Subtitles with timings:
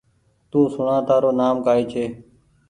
[0.51, 2.05] تو سوڻآ تآرو نآم ڪآئي ڇي